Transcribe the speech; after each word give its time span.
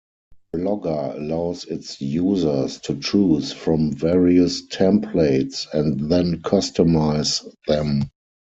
Blogger 0.55 1.15
allows 1.15 1.65
its 1.65 2.01
users 2.01 2.79
to 2.79 2.99
choose 2.99 3.51
from 3.53 3.93
various 3.93 4.65
templates 4.65 5.71
and 5.75 6.11
then 6.11 6.41
customize 6.41 7.45
them. 7.67 8.09